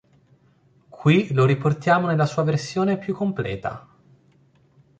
[0.89, 3.87] Qui lo riportiamo nella sua versione più completa.